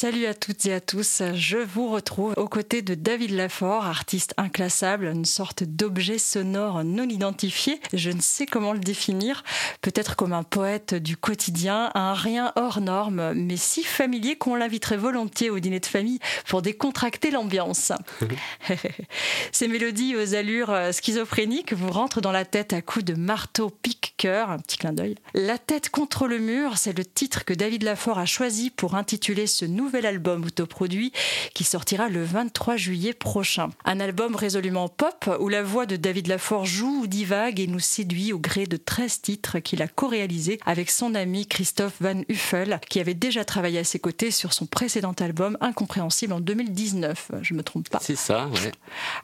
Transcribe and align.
Salut 0.00 0.26
à 0.26 0.34
toutes 0.34 0.64
et 0.66 0.72
à 0.72 0.80
tous, 0.80 1.22
je 1.34 1.58
vous 1.58 1.88
retrouve 1.88 2.32
aux 2.36 2.46
côtés 2.46 2.82
de 2.82 2.94
David 2.94 3.32
Lafort, 3.32 3.84
artiste 3.84 4.32
inclassable, 4.36 5.06
une 5.06 5.24
sorte 5.24 5.64
d'objet 5.64 6.18
sonore 6.18 6.84
non 6.84 7.08
identifié. 7.08 7.80
Je 7.92 8.10
ne 8.12 8.20
sais 8.20 8.46
comment 8.46 8.72
le 8.72 8.78
définir, 8.78 9.42
peut-être 9.82 10.14
comme 10.14 10.34
un 10.34 10.44
poète 10.44 10.94
du 10.94 11.16
quotidien, 11.16 11.90
un 11.96 12.14
rien 12.14 12.52
hors 12.54 12.80
norme, 12.80 13.32
mais 13.34 13.56
si 13.56 13.82
familier 13.82 14.36
qu'on 14.36 14.54
l'inviterait 14.54 14.96
volontiers 14.96 15.50
au 15.50 15.58
dîner 15.58 15.80
de 15.80 15.86
famille 15.86 16.20
pour 16.46 16.62
décontracter 16.62 17.32
l'ambiance. 17.32 17.90
Ces 19.50 19.66
mélodies 19.66 20.14
aux 20.14 20.36
allures 20.36 20.78
schizophréniques 20.92 21.72
vous 21.72 21.90
rentrent 21.90 22.20
dans 22.20 22.30
la 22.30 22.44
tête 22.44 22.72
à 22.72 22.82
coups 22.82 23.04
de 23.04 23.14
marteau 23.14 23.68
pique-cœur, 23.68 24.50
un 24.50 24.60
petit 24.60 24.78
clin 24.78 24.92
d'œil. 24.92 25.16
La 25.34 25.58
tête 25.58 25.90
contre 25.90 26.28
le 26.28 26.38
mur, 26.38 26.78
c'est 26.78 26.96
le 26.96 27.04
titre 27.04 27.44
que 27.44 27.52
David 27.52 27.82
Lafort 27.82 28.20
a 28.20 28.26
choisi 28.26 28.70
pour 28.70 28.94
intituler 28.94 29.48
ce 29.48 29.64
nouvel 29.88 30.04
album 30.04 30.44
autoproduit 30.44 31.12
qui 31.54 31.64
sortira 31.64 32.10
le 32.10 32.22
23 32.22 32.76
juillet 32.76 33.14
prochain. 33.14 33.70
Un 33.86 34.00
album 34.00 34.36
résolument 34.36 34.90
pop 34.90 35.30
où 35.40 35.48
la 35.48 35.62
voix 35.62 35.86
de 35.86 35.96
David 35.96 36.26
Lafort 36.26 36.66
joue 36.66 37.04
ou 37.04 37.06
divague 37.06 37.58
et 37.58 37.66
nous 37.66 37.80
séduit 37.80 38.34
au 38.34 38.38
gré 38.38 38.66
de 38.66 38.76
13 38.76 39.22
titres 39.22 39.58
qu'il 39.60 39.80
a 39.80 39.88
co-réalisés 39.88 40.60
avec 40.66 40.90
son 40.90 41.14
ami 41.14 41.46
Christophe 41.46 41.94
Van 42.02 42.20
Huffel 42.28 42.80
qui 42.90 43.00
avait 43.00 43.14
déjà 43.14 43.46
travaillé 43.46 43.78
à 43.78 43.84
ses 43.84 43.98
côtés 43.98 44.30
sur 44.30 44.52
son 44.52 44.66
précédent 44.66 45.14
album 45.20 45.56
Incompréhensible 45.62 46.34
en 46.34 46.40
2019. 46.40 47.30
Je 47.40 47.54
me 47.54 47.62
trompe 47.62 47.88
pas. 47.88 48.00
C'est 48.02 48.14
ça, 48.14 48.46
ouais. 48.48 48.72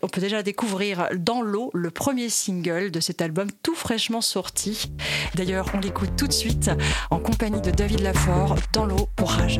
On 0.00 0.08
peut 0.08 0.22
déjà 0.22 0.42
découvrir 0.42 1.08
Dans 1.14 1.42
l'eau, 1.42 1.70
le 1.74 1.90
premier 1.90 2.30
single 2.30 2.90
de 2.90 3.00
cet 3.00 3.20
album 3.20 3.48
tout 3.62 3.74
fraîchement 3.74 4.22
sorti. 4.22 4.90
D'ailleurs, 5.34 5.66
on 5.74 5.80
l'écoute 5.80 6.16
tout 6.16 6.26
de 6.26 6.32
suite 6.32 6.70
en 7.10 7.18
compagnie 7.18 7.60
de 7.60 7.70
David 7.70 8.00
Lafort 8.00 8.56
dans 8.72 8.86
l'eau 8.86 9.10
pour 9.14 9.30
Rage. 9.30 9.58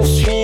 Je 0.00 0.06
me 0.06 0.06
suis 0.06 0.39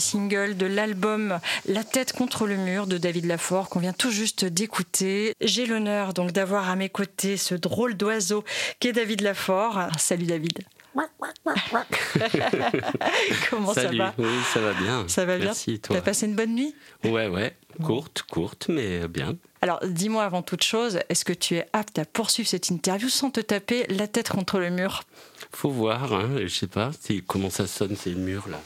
single 0.00 0.56
de 0.56 0.66
l'album 0.66 1.38
La 1.66 1.84
tête 1.84 2.12
contre 2.12 2.46
le 2.46 2.56
mur 2.56 2.86
de 2.86 2.98
David 2.98 3.26
Lafort 3.26 3.68
qu'on 3.68 3.80
vient 3.80 3.92
tout 3.92 4.10
juste 4.10 4.44
d'écouter. 4.44 5.34
J'ai 5.40 5.66
l'honneur 5.66 6.12
donc 6.14 6.32
d'avoir 6.32 6.68
à 6.68 6.76
mes 6.76 6.88
côtés 6.88 7.36
ce 7.36 7.54
drôle 7.54 7.96
d'oiseau 7.96 8.44
qu'est 8.80 8.92
David 8.92 9.20
Lafort. 9.20 9.88
Salut 9.98 10.26
David. 10.26 10.58
Comment 13.50 13.72
Salut, 13.72 13.98
ça 13.98 14.04
va 14.04 14.14
oui, 14.18 14.38
ça 14.52 14.60
va 14.60 14.72
bien. 14.72 15.04
Ça 15.08 15.24
va 15.24 15.36
bien 15.36 15.46
Merci, 15.46 15.78
toi. 15.78 15.96
T'as 15.96 16.02
passé 16.02 16.26
une 16.26 16.34
bonne 16.34 16.54
nuit 16.54 16.74
Ouais, 17.04 17.28
ouais, 17.28 17.56
courte, 17.82 18.22
courte, 18.28 18.66
mais 18.68 19.06
bien. 19.08 19.36
Alors 19.62 19.80
dis-moi 19.86 20.24
avant 20.24 20.42
toute 20.42 20.64
chose, 20.64 21.00
est-ce 21.08 21.24
que 21.24 21.32
tu 21.32 21.56
es 21.56 21.66
apte 21.72 21.98
à 21.98 22.04
poursuivre 22.04 22.48
cette 22.48 22.70
interview 22.70 23.08
sans 23.08 23.30
te 23.30 23.40
taper 23.40 23.86
la 23.88 24.08
tête 24.08 24.30
contre 24.30 24.58
le 24.58 24.70
mur? 24.70 25.02
Faut 25.52 25.70
voir, 25.70 26.12
hein, 26.12 26.30
je 26.40 26.48
sais 26.48 26.66
pas 26.66 26.90
comment 27.26 27.50
ça 27.50 27.66
sonne, 27.66 27.94
c'est 27.96 28.10
le 28.10 28.16
mur 28.16 28.48
là. 28.48 28.60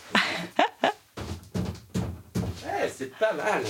C'est 2.97 3.13
pas 3.17 3.33
mal. 3.33 3.63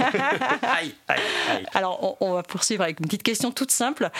aïe, 0.62 0.94
aïe, 1.08 1.20
aïe. 1.50 1.66
Alors, 1.74 2.18
on, 2.20 2.26
on 2.26 2.34
va 2.34 2.42
poursuivre 2.42 2.82
avec 2.82 3.00
une 3.00 3.06
petite 3.06 3.22
question 3.22 3.50
toute 3.52 3.70
simple. 3.70 4.10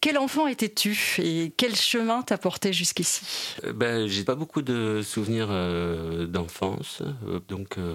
Quel 0.00 0.18
enfant 0.18 0.46
étais-tu 0.46 0.96
et 1.18 1.52
quel 1.56 1.74
chemin 1.74 2.22
t'a 2.22 2.38
porté 2.38 2.72
jusqu'ici? 2.72 3.56
Euh, 3.64 3.72
Ben, 3.72 4.06
j'ai 4.06 4.24
pas 4.24 4.34
beaucoup 4.34 4.62
de 4.62 5.02
souvenirs 5.02 5.48
euh, 5.50 6.26
d'enfance, 6.26 7.02
euh, 7.02 7.40
donc 7.48 7.78
euh, 7.78 7.94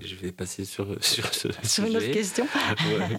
je 0.00 0.14
vais 0.16 0.32
passer 0.32 0.64
sur, 0.64 0.86
sur 1.00 1.32
ce 1.32 1.48
Sur 1.62 1.84
une 1.84 1.96
autre 1.96 2.10
question. 2.10 2.46
Ouais. 2.90 3.18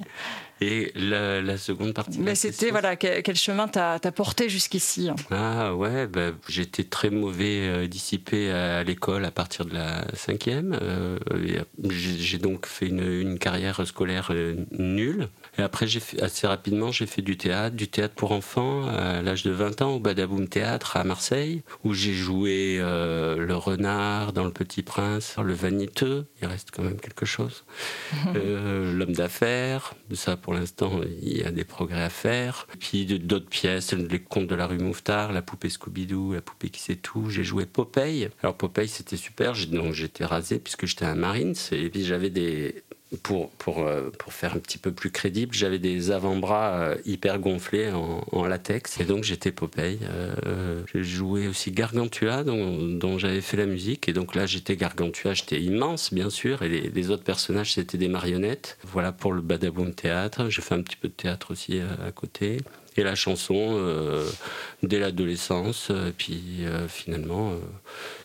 Et 0.62 0.92
la, 0.96 1.42
la 1.42 1.58
seconde 1.58 1.94
partie. 1.94 2.20
Mais 2.20 2.36
c'était, 2.36 2.70
voilà, 2.70 2.96
quel, 2.96 3.24
quel 3.24 3.36
chemin 3.36 3.68
t'a 3.68 3.98
t'a 4.00 4.12
porté 4.12 4.48
jusqu'ici 4.48 5.10
Ah 5.32 5.74
ouais, 5.76 6.06
ben, 6.06 6.36
j'étais 6.48 6.84
très 6.84 7.10
mauvais 7.10 7.62
euh, 7.68 7.88
dissipé 7.88 8.52
à, 8.52 8.78
à 8.78 8.84
l'école 8.84 9.26
à 9.26 9.32
partir 9.32 9.66
de 9.66 9.74
la 9.74 10.06
cinquième. 10.14 10.78
euh, 10.80 11.18
j'ai 11.90 12.38
donc 12.38 12.68
fait 12.68 12.86
une, 12.88 13.02
une 13.02 13.40
carrière 13.40 13.86
scolaire 13.88 14.28
euh, 14.32 14.56
nulle. 14.72 15.30
Et 15.58 15.64
après, 15.64 15.88
fait, 15.88 16.22
assez 16.22 16.46
rapidement, 16.48 16.92
j'ai 16.92 17.08
fait 17.08 17.22
du 17.24 17.38
théâtre, 17.38 17.76
du 17.76 17.88
théâtre 17.88 18.14
pour 18.14 18.32
enfants 18.32 18.88
à 18.88 19.22
l'âge 19.22 19.44
de 19.44 19.52
20 19.52 19.82
ans 19.82 19.92
au 19.96 20.00
Badaboum 20.00 20.48
Théâtre 20.48 20.96
à 20.96 21.04
Marseille, 21.04 21.64
où 21.84 21.94
j'ai 21.94 22.14
joué 22.14 22.78
euh, 22.80 23.36
le 23.38 23.56
renard 23.56 24.32
dans 24.32 24.46
Le 24.46 24.52
Petit 24.52 24.84
Prince, 24.84 25.36
le 25.44 25.54
vaniteux, 25.54 26.28
il 26.42 26.48
reste 26.48 26.70
quand 26.72 26.84
même 26.84 27.00
quelque 27.00 27.26
chose, 27.26 27.64
l'homme 28.36 29.14
d'affaires, 29.14 29.96
ça 30.14 30.38
pour 30.38 30.51
l'instant, 30.54 31.02
il 31.22 31.38
y 31.38 31.44
a 31.44 31.52
des 31.52 31.64
progrès 31.64 32.02
à 32.02 32.10
faire. 32.10 32.68
Puis 32.80 33.06
d'autres 33.06 33.50
pièces, 33.50 33.94
les 33.94 34.20
contes 34.20 34.48
de 34.48 34.56
la 34.56 34.68
rue 34.68 34.78
Mouffetard, 34.78 35.32
la 35.32 35.42
poupée 35.42 35.70
Scooby-Doo, 35.70 36.34
la 36.34 36.42
poupée 36.42 36.70
qui 36.70 36.82
sait 36.82 36.96
tout. 36.96 37.30
J'ai 37.30 37.44
joué 37.44 37.66
Popeye. 37.66 38.30
Alors 38.44 38.56
Popeye, 38.56 38.88
c'était 38.88 39.18
super, 39.18 39.54
donc 39.68 39.94
j'étais 39.94 40.26
rasé 40.26 40.60
puisque 40.60 40.86
j'étais 40.86 41.06
un 41.06 41.16
Marines, 41.16 41.56
et 41.72 41.90
puis 41.90 42.04
j'avais 42.04 42.30
des 42.30 42.84
pour, 43.18 43.50
pour, 43.52 43.80
euh, 43.80 44.10
pour 44.18 44.32
faire 44.32 44.56
un 44.56 44.60
petit 44.60 44.78
peu 44.78 44.92
plus 44.92 45.12
crédible, 45.12 45.54
j'avais 45.54 45.80
des 45.80 46.12
avant-bras 46.12 46.70
euh, 46.70 46.96
hyper 47.06 47.40
gonflés 47.40 47.92
en, 47.92 48.46
latex. 48.46 49.00
Et 49.00 49.06
donc 49.06 49.24
j'étais 49.24 49.52
Popeye. 49.52 50.00
Euh, 50.04 50.84
j'ai 50.94 51.04
joué 51.04 51.48
aussi 51.48 51.72
Gargantua, 51.72 52.44
dont, 52.44 53.18
j'avais 53.18 53.42
fait 53.42 53.58
la 53.58 53.66
musique. 53.66 54.08
Et 54.08 54.14
donc 54.14 54.34
là, 54.34 54.46
j'étais 54.46 54.78
Gargantua, 54.78 55.34
j'étais 55.34 55.60
immense, 55.60 56.14
bien 56.14 56.30
sûr. 56.30 56.62
Et 56.64 56.70
les, 56.70 57.10
autres 57.10 57.24
personnages, 57.24 57.74
c'était 57.74 57.98
des 57.98 58.08
marionnettes. 58.08 58.78
Voilà 58.84 59.12
pour 59.12 59.34
le 59.34 59.42
Badaboom 59.42 59.94
Théâtre. 59.94 60.50
J'ai 60.50 60.62
fait 60.62 60.76
un 60.76 60.82
petit 60.82 60.96
peu 60.96 61.08
de 61.08 61.14
théâtre 61.14 61.52
aussi 61.52 61.80
à 61.80 62.12
côté. 62.12 62.58
Et 62.98 63.04
la 63.04 63.16
chanson 63.16 63.80
dès 64.84 65.00
l'adolescence. 65.00 65.90
Et 65.90 66.12
puis 66.12 66.66
finalement, 66.88 67.54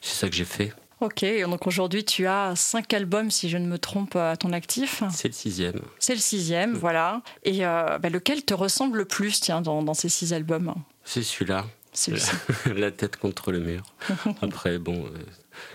c'est 0.01 0.15
ça 0.15 0.29
que 0.29 0.35
j'ai 0.35 0.45
fait. 0.45 0.73
Ok, 1.01 1.27
donc 1.45 1.67
aujourd'hui 1.67 2.05
tu 2.05 2.27
as 2.27 2.55
cinq 2.57 2.95
albums, 2.95 3.31
si 3.31 3.51
je 3.51 3.59
ne 3.59 3.67
me 3.67 3.79
trompe, 3.79 4.17
à 4.17 4.37
ton 4.37 4.53
actif. 4.53 5.03
C'est 5.13 5.29
le 5.29 5.35
sixième. 5.35 5.81
C'est 5.99 6.15
le 6.15 6.21
sixième, 6.21 6.73
voilà. 6.73 7.21
Et 7.45 7.67
euh, 7.67 7.99
bah, 7.99 8.09
lequel 8.09 8.45
te 8.45 8.55
ressemble 8.55 8.99
le 8.99 9.05
plus, 9.05 9.41
tiens, 9.41 9.61
dans, 9.61 9.83
dans 9.83 9.95
ces 9.95 10.09
six 10.09 10.33
albums? 10.33 10.75
C'est 11.05 11.23
celui-là. 11.23 11.67
Celui-ci. 11.93 12.33
la 12.75 12.91
tête 12.91 13.17
contre 13.17 13.53
le 13.53 13.61
mur. 13.61 13.83
Après, 14.43 14.79
bon, 14.79 15.05
euh, 15.05 15.19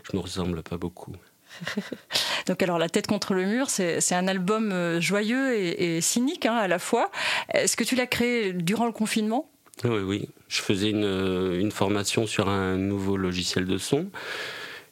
je 0.10 0.16
me 0.16 0.22
ressemble 0.22 0.64
pas 0.64 0.78
beaucoup. 0.78 1.14
Donc 2.48 2.64
alors 2.64 2.80
La 2.80 2.90
tête 2.90 3.08
contre 3.08 3.34
le 3.34 3.46
mur, 3.46 3.70
c'est 3.70 4.14
un 4.14 4.28
album 4.28 4.72
euh, 4.72 5.02
joyeux 5.02 5.54
et, 5.56 5.98
et 5.98 6.02
cynique 6.02 6.46
hein, 6.46 6.56
à 6.56 6.68
la 6.68 6.80
fois. 6.80 7.12
Est-ce 7.54 7.76
que 7.76 7.84
tu 7.84 7.96
l'as 7.96 8.08
créé 8.08 8.54
durant 8.54 8.86
le 8.86 8.92
confinement? 8.92 9.50
Oui, 9.84 10.00
oui. 10.00 10.30
Je 10.48 10.62
faisais 10.62 10.90
une, 10.90 11.06
euh, 11.06 11.60
une 11.60 11.72
formation 11.72 12.28
sur 12.28 12.50
un 12.50 12.76
nouveau 12.76 13.18
logiciel 13.18 13.66
de 13.66 13.78
son. 13.78 14.10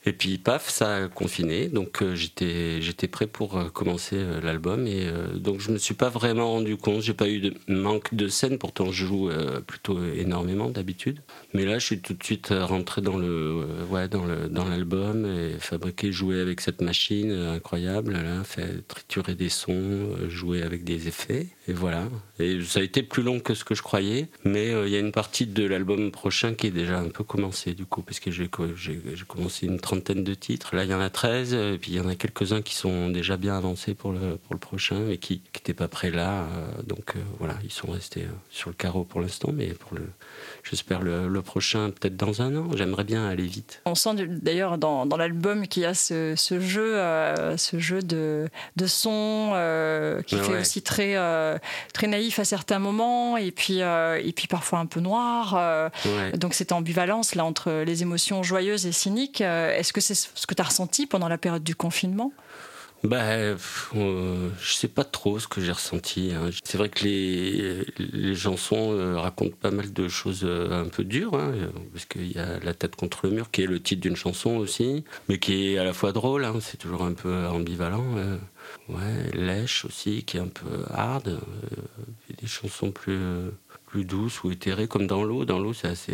Et 0.05 0.13
puis, 0.13 0.37
paf, 0.37 0.69
ça 0.69 0.95
a 0.95 1.07
confiné. 1.09 1.67
Donc, 1.67 2.01
euh, 2.01 2.15
j'étais 2.15 3.07
prêt 3.07 3.27
pour 3.27 3.57
euh, 3.57 3.69
commencer 3.69 4.15
euh, 4.15 4.39
l'album. 4.39 4.87
Et 4.87 5.07
donc, 5.35 5.59
je 5.59 5.71
me 5.71 5.77
suis 5.77 5.93
pas 5.93 6.09
vraiment 6.09 6.51
rendu 6.51 6.77
compte. 6.77 7.01
J'ai 7.01 7.13
pas 7.13 7.27
eu 7.27 7.39
de 7.39 7.53
manque 7.67 8.13
de 8.13 8.27
scène. 8.29 8.57
Pourtant, 8.57 8.91
je 8.91 9.05
joue 9.05 9.29
plutôt 9.67 9.99
énormément 10.13 10.69
d'habitude. 10.69 11.19
Mais 11.53 11.65
là, 11.65 11.79
je 11.79 11.85
suis 11.85 11.99
tout 11.99 12.13
de 12.13 12.23
suite 12.23 12.49
rentré 12.51 13.01
dans 13.01 13.17
le 13.17 13.65
ouais 13.89 14.07
le 14.07 14.47
dans 14.49 14.65
l'album 14.65 15.25
et 15.25 15.59
fabriqué, 15.59 16.11
jouer 16.11 16.39
avec 16.39 16.61
cette 16.61 16.81
machine 16.81 17.31
incroyable. 17.31 18.13
Là, 18.13 18.43
fait 18.43 18.87
triturer 18.87 19.35
des 19.35 19.49
sons, 19.49 20.09
jouer 20.29 20.61
avec 20.61 20.83
des 20.83 21.07
effets. 21.07 21.47
Et 21.67 21.73
voilà. 21.73 22.07
Et 22.39 22.61
ça 22.63 22.79
a 22.79 22.83
été 22.83 23.03
plus 23.03 23.23
long 23.23 23.39
que 23.39 23.53
ce 23.53 23.63
que 23.63 23.75
je 23.75 23.81
croyais. 23.81 24.27
Mais 24.45 24.71
il 24.85 24.89
y 24.89 24.95
a 24.95 24.99
une 24.99 25.11
partie 25.11 25.45
de 25.45 25.65
l'album 25.65 26.11
prochain 26.11 26.53
qui 26.53 26.67
est 26.67 26.71
déjà 26.71 26.99
un 26.99 27.09
peu 27.09 27.23
commencée 27.23 27.73
du 27.73 27.85
coup, 27.85 28.01
parce 28.01 28.19
que 28.19 28.31
j'ai 28.31 28.49
commencé 29.27 29.65
une 29.65 29.79
trentaine 29.89 30.23
de 30.23 30.33
titres. 30.35 30.75
Là, 30.75 30.83
il 30.83 30.89
y 30.91 30.93
en 30.93 31.01
a 31.01 31.09
13, 31.09 31.53
et 31.53 31.77
puis 31.81 31.91
il 31.91 31.97
y 31.97 31.99
en 31.99 32.07
a 32.07 32.15
quelques-uns 32.15 32.61
qui 32.61 32.75
sont 32.75 33.09
déjà 33.09 33.37
bien 33.37 33.57
avancés 33.57 33.95
pour 33.95 34.11
le, 34.11 34.37
pour 34.37 34.53
le 34.53 34.59
prochain, 34.59 34.99
mais 35.07 35.17
qui 35.17 35.41
n'étaient 35.55 35.73
pas 35.73 35.87
prêts 35.87 36.11
là. 36.11 36.41
euh, 36.43 36.81
donc 36.85 37.13
euh, 37.15 37.19
voilà, 37.39 37.55
ils 37.63 37.71
sont 37.71 37.91
restés 37.91 38.21
euh, 38.23 38.31
sur 38.51 38.69
le 38.69 38.75
carreau 38.75 39.03
pour 39.03 39.19
l'instant, 39.19 39.49
mais 39.51 39.67
pour 39.73 39.95
le, 39.97 40.03
j'espère 40.63 41.01
le, 41.01 41.27
le 41.27 41.41
prochain 41.41 41.89
peut-être 41.89 42.15
dans 42.15 42.41
un 42.43 42.55
an. 42.55 42.67
J'aimerais 42.75 43.03
bien 43.03 43.27
aller 43.27 43.47
vite. 43.47 43.81
On 43.85 43.95
sent 43.95 44.11
d'ailleurs 44.27 44.77
dans, 44.77 45.05
dans 45.07 45.17
l'album 45.17 45.67
qu'il 45.67 45.83
y 45.83 45.85
a 45.87 45.93
ce, 45.95 46.33
ce 46.37 46.59
jeu, 46.59 46.97
euh, 46.99 47.57
ce 47.57 47.79
jeu 47.79 48.01
de, 48.03 48.47
de 48.75 48.85
son 48.85 49.51
euh, 49.55 50.21
qui 50.21 50.35
Ouais, 50.35 50.43
fait 50.43 50.51
ouais. 50.53 50.61
aussi 50.61 50.81
très, 50.83 51.15
euh, 51.15 51.57
très 51.93 52.05
naïf 52.07 52.37
à 52.37 52.45
certains 52.45 52.79
moments 52.79 53.37
et 53.37 53.51
puis, 53.51 53.81
euh, 53.81 54.21
et 54.23 54.31
puis 54.33 54.47
parfois 54.47 54.77
un 54.79 54.85
peu 54.85 54.99
noir. 54.99 55.55
euh, 55.57 55.89
Ouais. 56.05 56.37
donc 56.37 56.53
cette 56.53 56.71
ambivalence 56.71 57.33
là 57.35 57.43
entre 57.43 57.83
les 57.85 58.01
émotions 58.03 58.43
joyeuses 58.43 58.85
et 58.85 58.91
cyniques, 58.91 59.41
euh, 59.41 59.77
est-ce 59.79 59.93
que 59.93 60.01
c'est 60.01 60.15
ce 60.15 60.45
que 60.47 60.53
tu 60.53 60.61
as 60.61 60.65
ressenti 60.65 61.07
pendant 61.07 61.27
la 61.29 61.37
période 61.37 61.63
du 61.63 61.75
confinement? 61.75 62.31
Pff, 63.01 63.91
euh, 63.95 64.49
je 64.61 64.73
sais 64.73 64.89
pas 64.89 65.05
trop 65.05 65.39
ce 65.39 65.47
que 65.47 65.61
j'ai 65.61 65.71
ressenti. 65.71 66.33
hein. 66.35 66.49
C'est 66.65 66.77
vrai 66.77 66.89
que 66.89 67.05
les, 67.05 67.85
les 67.97 68.35
chansons 68.35 68.91
euh, 68.91 69.17
racontent 69.17 69.55
pas 69.61 69.71
mal 69.71 69.93
de 69.93 70.09
choses 70.09 70.41
euh, 70.43 70.83
un 70.83 70.89
peu 70.89 71.05
dures, 71.05 71.35
hein, 71.35 71.51
euh, 71.55 71.69
parce 71.93 72.03
qu'il 72.05 72.29
y 72.29 72.37
a 72.37 72.59
La 72.59 72.73
tête 72.73 72.97
contre 72.97 73.19
le 73.23 73.31
mur, 73.31 73.51
qui 73.51 73.61
est 73.61 73.67
le 73.67 73.81
titre 73.81 74.01
d'une 74.01 74.17
chanson 74.17 74.57
aussi, 74.57 75.05
mais 75.29 75.39
qui 75.39 75.73
est 75.73 75.77
à 75.77 75.85
la 75.85 75.93
fois 75.93 76.11
drôle, 76.11 76.43
hein, 76.43 76.55
c'est 76.59 76.75
toujours 76.75 77.03
un 77.03 77.13
peu 77.13 77.47
ambivalent. 77.47 78.03
Ouais, 78.89 79.31
Lèche 79.33 79.85
aussi, 79.85 80.23
qui 80.23 80.35
est 80.35 80.41
un 80.41 80.47
peu 80.49 80.83
hard. 80.93 81.39
des 82.41 82.47
chansons 82.47 82.91
plus, 82.91 83.17
plus 83.87 84.03
douces 84.03 84.43
ou 84.43 84.51
éthérées, 84.51 84.89
comme 84.89 85.07
dans 85.07 85.23
l'eau. 85.23 85.45
Dans 85.45 85.59
l'eau, 85.59 85.71
c'est 85.73 85.87
assez 85.87 86.13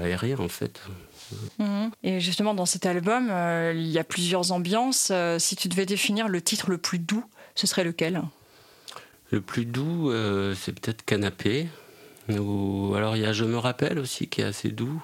aérien, 0.00 0.38
en 0.38 0.48
fait. 0.48 0.80
Mhm. 1.58 1.90
Et 2.02 2.20
justement, 2.20 2.54
dans 2.54 2.66
cet 2.66 2.86
album, 2.86 3.28
euh, 3.30 3.72
il 3.74 3.88
y 3.88 3.98
a 3.98 4.04
plusieurs 4.04 4.52
ambiances. 4.52 5.08
Euh, 5.10 5.38
si 5.38 5.56
tu 5.56 5.68
devais 5.68 5.86
définir 5.86 6.28
le 6.28 6.40
titre 6.40 6.70
le 6.70 6.78
plus 6.78 6.98
doux, 6.98 7.24
ce 7.54 7.66
serait 7.66 7.84
lequel? 7.84 8.22
Le 9.30 9.40
plus 9.40 9.64
doux, 9.64 10.10
euh, 10.10 10.54
c'est 10.54 10.72
peut-être 10.78 11.04
Canapé. 11.04 11.68
Ou 12.28 12.94
alors 12.96 13.16
il 13.16 13.22
y 13.22 13.26
a 13.26 13.32
Je 13.32 13.44
me 13.44 13.58
rappelle 13.58 13.98
aussi 13.98 14.28
qui 14.28 14.40
est 14.40 14.44
assez 14.44 14.70
doux. 14.70 15.02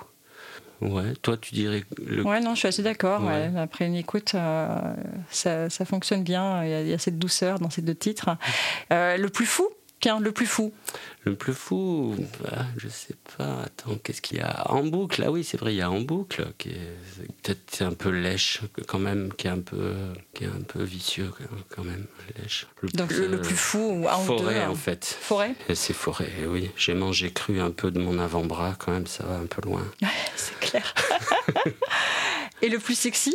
Ouais, 0.81 1.15
toi 1.23 1.37
tu 1.39 1.55
dirais 1.55 1.85
le 2.07 2.23
Ouais, 2.23 2.41
non, 2.41 2.55
je 2.55 2.59
suis 2.59 2.69
assez 2.69 2.83
d'accord. 2.83 3.23
Ouais. 3.23 3.49
ouais. 3.49 3.59
Après 3.59 3.87
une 3.87 3.97
écoute, 3.97 4.33
ça, 5.31 5.71
ça 5.71 5.85
fonctionne 5.85 6.23
bien. 6.23 6.63
Il 6.65 6.71
y, 6.71 6.75
a, 6.75 6.83
il 6.83 6.89
y 6.89 6.93
a 6.93 6.99
cette 6.99 7.19
douceur 7.19 7.59
dans 7.59 7.71
ces 7.71 7.83
deux 7.83 7.95
titres. 7.95 8.37
Le 8.91 9.27
plus 9.29 9.47
fou? 9.47 9.69
Tiens, 10.01 10.21
le 10.21 10.31
plus 10.31 10.47
fou. 10.47 10.73
Le 11.27 11.35
plus 11.35 11.55
fou. 11.55 12.15
ah, 12.51 12.67
je 12.77 12.89
sais 12.89 13.15
pas. 13.37 13.63
Attends, 13.65 13.97
qu'est-ce 14.03 14.23
qu'il 14.23 14.39
y 14.39 14.41
a 14.41 14.71
En 14.71 14.85
boucle, 14.85 15.23
ah 15.27 15.31
oui, 15.31 15.45
c'est 15.45 15.57
vrai, 15.57 15.75
il 15.75 15.79
y 15.79 15.83
a 15.83 15.91
En 15.91 16.01
boucle 16.01 16.47
qui 16.59 16.71
est 16.71 16.97
peut-être 17.43 17.83
un 17.83 17.93
peu 17.93 18.11
lèche 18.11 18.61
quand 18.87 18.99
même, 18.99 19.33
qui 19.35 19.49
est 19.49 19.51
un 19.51 19.61
peu 19.61 19.95
qui 20.35 20.45
est 20.45 20.49
un 20.49 20.63
peu 20.67 20.83
vicieux 20.83 21.31
quand 21.69 21.85
même, 21.85 22.07
lèche. 22.41 22.67
Le 22.81 22.89
Donc 22.91 23.13
le, 23.13 23.27
le 23.27 23.41
plus 23.41 23.57
fou, 23.57 23.79
ou 23.79 24.09
un 24.09 24.17
ou 24.17 24.21
deux. 24.21 24.37
forêt 24.39 24.63
hein. 24.63 24.71
en 24.71 24.75
fait. 24.75 25.05
Forêt? 25.05 25.55
Et 25.69 25.75
C'est 25.75 25.93
forêt, 25.95 26.33
oui. 26.47 26.71
J'ai 26.77 26.95
mangé 26.95 27.33
cru 27.33 27.61
un 27.61 27.71
peu 27.71 27.91
de 27.91 27.99
mon 27.99 28.19
avant-bras 28.19 28.77
quand 28.79 28.93
même, 28.93 29.07
ça 29.07 29.25
va 29.25 29.37
un 29.37 29.47
peu 29.47 29.63
loin. 29.63 29.83
C'est 30.37 30.59
clair. 30.61 30.95
Et 32.63 32.69
le 32.69 32.79
plus 32.79 32.95
sexy? 32.95 33.35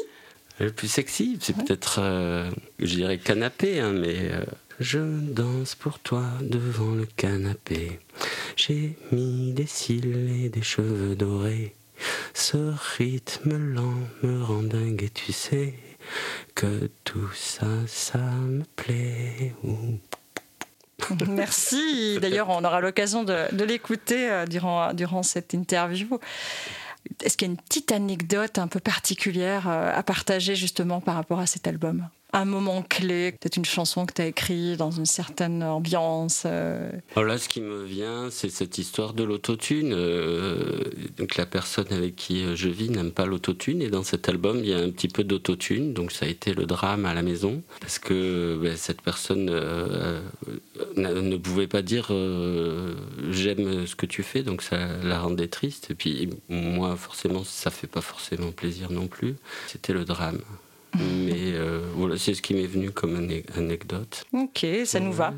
Le 0.59 0.71
plus 0.71 0.87
sexy, 0.87 1.37
c'est 1.41 1.55
peut-être, 1.55 1.99
euh, 2.01 2.49
je 2.79 2.95
dirais 2.95 3.17
canapé, 3.17 3.79
hein, 3.79 3.93
mais 3.93 4.15
euh, 4.31 4.43
je 4.81 4.99
danse 4.99 5.75
pour 5.75 5.99
toi 5.99 6.23
devant 6.41 6.95
le 6.95 7.05
canapé. 7.05 7.99
J'ai 8.55 8.97
mis 9.11 9.53
des 9.53 9.67
cils 9.67 10.43
et 10.43 10.49
des 10.49 10.63
cheveux 10.63 11.15
dorés. 11.15 11.75
Ce 12.33 12.73
rythme 12.97 13.57
lent 13.57 13.93
me 14.23 14.43
rend 14.43 14.63
dingue 14.63 15.03
et 15.03 15.09
tu 15.09 15.31
sais 15.31 15.75
que 16.55 16.89
tout 17.03 17.29
ça, 17.35 17.67
ça 17.85 18.17
me 18.17 18.63
plaît. 18.75 19.53
Merci. 21.27 22.17
D'ailleurs, 22.19 22.49
on 22.49 22.63
aura 22.63 22.81
l'occasion 22.81 23.23
de, 23.23 23.53
de 23.55 23.63
l'écouter 23.63 24.31
euh, 24.31 24.45
durant, 24.47 24.93
durant 24.93 25.21
cette 25.21 25.53
interview. 25.53 26.19
Est-ce 27.23 27.37
qu'il 27.37 27.47
y 27.47 27.51
a 27.51 27.53
une 27.53 27.61
petite 27.61 27.91
anecdote 27.91 28.57
un 28.57 28.67
peu 28.67 28.79
particulière 28.79 29.69
euh, 29.69 29.91
à 29.95 30.01
partager 30.01 30.55
justement 30.55 31.01
par 31.01 31.15
rapport 31.15 31.39
à 31.39 31.45
cet 31.45 31.67
album? 31.67 32.07
Un 32.33 32.45
moment 32.45 32.81
clé, 32.81 33.33
peut-être 33.33 33.57
une 33.57 33.65
chanson 33.65 34.05
que 34.05 34.13
tu 34.13 34.21
as 34.21 34.27
écrite 34.27 34.77
dans 34.77 34.91
une 34.91 35.05
certaine 35.05 35.63
ambiance 35.63 36.43
euh. 36.45 36.89
Alors 37.15 37.27
là, 37.27 37.37
ce 37.37 37.49
qui 37.49 37.61
me 37.61 37.83
vient, 37.83 38.29
c'est 38.31 38.49
cette 38.49 38.77
histoire 38.77 39.13
de 39.13 39.23
l'autotune. 39.23 39.93
Euh, 39.93 40.79
donc 41.17 41.35
la 41.35 41.45
personne 41.45 41.87
avec 41.91 42.15
qui 42.15 42.55
je 42.55 42.69
vis 42.69 42.89
n'aime 42.89 43.11
pas 43.11 43.25
l'autotune 43.25 43.81
et 43.81 43.89
dans 43.89 44.03
cet 44.03 44.29
album, 44.29 44.59
il 44.59 44.69
y 44.69 44.73
a 44.73 44.77
un 44.77 44.89
petit 44.89 45.07
peu 45.07 45.23
d'autotune. 45.23 45.93
Donc 45.93 46.11
ça 46.11 46.25
a 46.25 46.29
été 46.29 46.53
le 46.53 46.65
drame 46.65 47.05
à 47.05 47.13
la 47.13 47.21
maison 47.21 47.61
parce 47.79 47.99
que 47.99 48.57
ben, 48.61 48.75
cette 48.77 49.01
personne 49.01 49.49
euh, 49.49 50.21
ne 50.95 51.37
pouvait 51.37 51.67
pas 51.67 51.81
dire 51.81 52.11
j'aime 53.29 53.85
ce 53.85 53.95
que 53.95 54.05
tu 54.05 54.23
fais, 54.23 54.43
donc 54.43 54.61
ça 54.61 54.77
la 55.03 55.19
rendait 55.19 55.47
triste. 55.47 55.91
Et 55.91 55.95
puis 55.95 56.29
moi, 56.49 56.95
forcément, 56.95 57.43
ça 57.43 57.71
fait 57.71 57.87
pas 57.87 58.01
forcément 58.01 58.51
plaisir 58.51 58.91
non 58.91 59.07
plus. 59.07 59.35
C'était 59.67 59.93
le 59.93 60.05
drame. 60.05 60.39
Mais 60.99 61.53
euh, 61.53 61.81
voilà, 61.95 62.17
c'est 62.17 62.33
ce 62.33 62.41
qui 62.41 62.53
m'est 62.53 62.67
venu 62.67 62.91
comme 62.91 63.15
anecdote. 63.55 64.25
Ok, 64.33 64.65
ça 64.85 64.99
nous 64.99 65.13
va. 65.13 65.33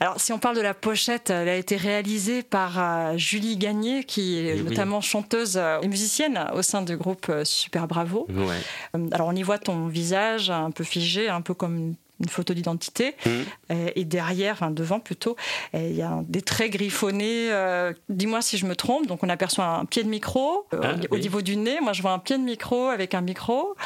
Alors, 0.00 0.20
si 0.20 0.32
on 0.32 0.38
parle 0.38 0.56
de 0.56 0.60
la 0.60 0.74
pochette, 0.74 1.30
elle 1.30 1.48
a 1.48 1.56
été 1.56 1.76
réalisée 1.76 2.42
par 2.42 2.78
euh, 2.78 3.16
Julie 3.16 3.56
Gagné, 3.56 4.04
qui 4.04 4.38
est 4.38 4.62
notamment 4.62 5.00
chanteuse 5.00 5.56
euh, 5.56 5.80
et 5.80 5.88
musicienne 5.88 6.46
au 6.54 6.62
sein 6.62 6.82
du 6.82 6.96
groupe 6.96 7.32
Super 7.44 7.86
Bravo. 7.86 8.26
Ouais. 8.28 9.02
Alors, 9.12 9.28
on 9.28 9.34
y 9.34 9.42
voit 9.42 9.58
ton 9.58 9.86
visage 9.86 10.50
un 10.50 10.70
peu 10.70 10.84
figé, 10.84 11.28
un 11.28 11.40
peu 11.40 11.54
comme 11.54 11.94
une 12.20 12.28
photo 12.28 12.54
d'identité. 12.54 13.16
Mmh. 13.24 13.30
Et, 13.96 14.04
derrière, 14.04 14.54
enfin 14.54 14.70
devant 14.70 15.00
plutôt, 15.00 15.36
il 15.74 15.94
y 15.94 16.02
a 16.02 16.22
des 16.28 16.42
traits 16.42 16.72
griffonnés. 16.72 17.50
Euh, 17.50 17.92
dis-moi 18.08 18.42
si 18.42 18.58
je 18.58 18.66
me 18.66 18.74
trompe. 18.74 19.06
Donc 19.06 19.22
on 19.22 19.28
aperçoit 19.28 19.64
un 19.64 19.84
pied 19.84 20.02
de 20.02 20.08
micro 20.08 20.66
euh, 20.74 20.80
ah, 20.82 20.94
au, 21.10 21.18
niveau 21.18 21.42
du 21.42 21.56
nez. 21.56 21.80
Moi 21.80 21.92
je 21.92 22.02
vois 22.02 22.12
un 22.12 22.18
pied 22.18 22.36
de 22.36 22.42
micro 22.42 22.86
avec 22.88 23.14
un 23.14 23.20
micro. 23.20 23.76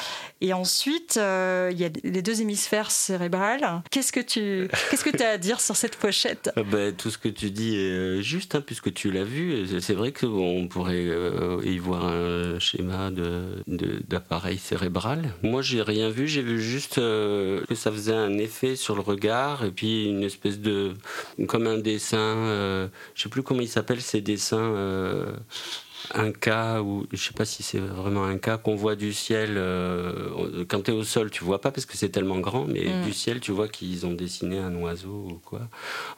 Et 0.40 0.52
ensuite, 0.52 1.16
euh, 1.16 1.70
il 1.72 1.78
y 1.78 1.84
a 1.84 1.90
les 2.02 2.22
deux 2.22 2.40
hémisphères 2.40 2.90
cérébrales. 2.90 3.82
Qu'est-ce 3.90 4.12
que 4.12 4.20
tu 4.20 4.68
qu'est-ce 4.90 5.04
que 5.04 5.22
as 5.22 5.30
à 5.30 5.38
dire 5.38 5.60
sur 5.60 5.76
cette 5.76 5.96
pochette? 5.96 6.50
Ah 6.56 6.62
ben, 6.62 6.94
Tout 6.94 7.10
ce 7.10 7.18
que 7.18 7.28
tu 7.28 7.50
dis 7.50 7.76
est 7.76 8.22
juste, 8.22 8.54
hein, 8.54 8.62
puisque 8.64 8.92
tu 8.92 9.10
l'as 9.10 9.24
vu. 9.24 9.66
C'est 9.80 9.94
vrai 9.94 10.12
qu'on 10.12 10.68
pourrait 10.68 11.08
y 11.64 11.78
voir 11.78 12.06
un 12.06 12.58
schéma 12.58 13.10
d'appareil 14.08 14.56
de, 14.56 14.60
cérébral. 14.60 15.34
Moi 15.42 15.62
j'ai 15.62 15.82
rien 15.82 16.10
vu. 16.10 16.26
J'ai 16.28 16.42
vu 16.42 16.60
juste 16.60 16.96
que 16.96 17.74
ça 17.74 17.90
faisait 17.90 18.14
un 18.14 18.23
un 18.24 18.38
effet 18.38 18.76
sur 18.76 18.94
le 18.94 19.00
regard 19.00 19.64
et 19.64 19.70
puis 19.70 20.06
une 20.06 20.22
espèce 20.22 20.58
de 20.58 20.94
comme 21.46 21.66
un 21.66 21.78
dessin 21.78 22.16
euh, 22.16 22.88
je 23.14 23.22
sais 23.22 23.28
plus 23.28 23.42
comment 23.42 23.60
il 23.60 23.68
s'appelle 23.68 24.00
ces 24.00 24.20
dessins 24.20 24.56
euh, 24.58 25.32
un 26.12 26.32
cas 26.32 26.82
où 26.82 27.06
je 27.12 27.16
sais 27.16 27.32
pas 27.32 27.44
si 27.44 27.62
c'est 27.62 27.78
vraiment 27.78 28.24
un 28.24 28.36
cas 28.36 28.58
qu'on 28.58 28.74
voit 28.74 28.94
du 28.94 29.12
ciel 29.12 29.54
euh, 29.56 30.64
quand 30.68 30.82
tu 30.82 30.90
es 30.90 30.94
au 30.94 31.02
sol 31.02 31.30
tu 31.30 31.44
vois 31.44 31.60
pas 31.60 31.70
parce 31.70 31.86
que 31.86 31.96
c'est 31.96 32.10
tellement 32.10 32.40
grand 32.40 32.66
mais 32.66 32.84
mm. 32.84 33.04
du 33.04 33.12
ciel 33.12 33.40
tu 33.40 33.52
vois 33.52 33.68
qu'ils 33.68 34.04
ont 34.04 34.12
dessiné 34.12 34.58
un 34.58 34.74
oiseau 34.74 35.28
ou 35.30 35.40
quoi 35.44 35.62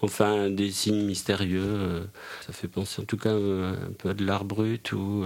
enfin 0.02 0.50
des 0.50 0.70
signes 0.70 1.04
mystérieux 1.04 1.62
euh, 1.62 2.04
ça 2.46 2.52
fait 2.52 2.68
penser 2.68 3.00
en 3.00 3.04
tout 3.04 3.16
cas 3.16 3.30
euh, 3.30 3.74
un 3.74 3.92
peu 3.92 4.10
à 4.10 4.14
de 4.14 4.24
l'art 4.24 4.44
brut 4.44 4.92
ou 4.92 5.24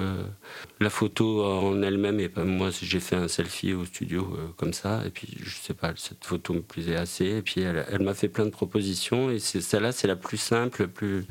la 0.81 0.91
photo 0.91 1.45
en 1.45 1.83
elle-même 1.83 2.21
et 2.21 2.29
pas 2.29 2.45
moi 2.45 2.71
j'ai 2.71 3.01
fait 3.01 3.17
un 3.17 3.29
selfie 3.29 3.73
au 3.73 3.85
studio 3.85 4.37
comme 4.57 4.73
ça 4.73 5.03
et 5.07 5.11
puis 5.11 5.29
je 5.43 5.57
sais 5.57 5.75
pas 5.75 5.93
cette 5.97 6.25
photo 6.25 6.55
me 6.55 6.61
plaisait 6.61 6.97
assez 6.97 7.27
et 7.27 7.43
puis 7.43 7.61
elle, 7.63 7.87
elle 7.91 8.03
m'a 8.03 8.15
fait 8.15 8.29
plein 8.29 8.45
de 8.45 8.51
propositions 8.51 9.31
et 9.31 9.39
celle-là 9.39 9.93
c'est 9.93 10.09
la 10.09 10.17
plus 10.17 10.39
simple 10.39 10.89
plus 10.89 11.27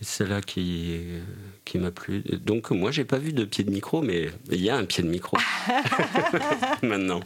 c'est 0.00 0.08
celle-là 0.08 0.40
qui, 0.40 1.00
qui 1.64 1.78
m'a 1.78 1.90
plu. 1.90 2.22
Donc 2.44 2.70
moi, 2.70 2.90
j'ai 2.90 3.04
pas 3.04 3.18
vu 3.18 3.32
de 3.32 3.44
pied 3.44 3.64
de 3.64 3.70
micro, 3.70 4.02
mais 4.02 4.30
il 4.50 4.60
y 4.60 4.70
a 4.70 4.76
un 4.76 4.84
pied 4.84 5.02
de 5.02 5.08
micro 5.08 5.36
maintenant. 6.82 7.20